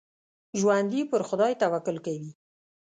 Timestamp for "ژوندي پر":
0.59-1.21